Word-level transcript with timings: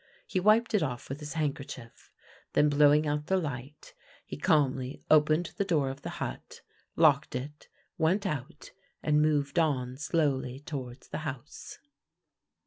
He 0.25 0.39
wiped 0.39 0.73
it 0.73 0.81
off 0.81 1.09
with 1.09 1.19
his 1.19 1.33
hand 1.33 1.55
kerchief, 1.55 2.09
then, 2.53 2.69
blowing 2.69 3.05
out 3.05 3.27
the 3.27 3.37
light, 3.37 3.93
he 4.25 4.35
calmly 4.35 5.03
opened 5.11 5.51
the 5.57 5.63
door 5.63 5.91
of 5.91 6.01
the 6.01 6.09
hut, 6.17 6.61
locked 6.95 7.35
it, 7.35 7.67
went 7.99 8.25
out, 8.25 8.71
and 9.03 9.21
moved 9.21 9.59
on 9.59 9.97
slowly 9.97 10.59
towards 10.59 11.09
the 11.09 11.19
house. 11.19 11.77